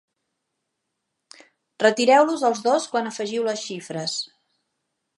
[1.85, 4.21] Retireu-los els dos quan afegiu les xifres.